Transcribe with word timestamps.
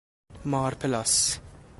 مارپلاس 0.45 1.39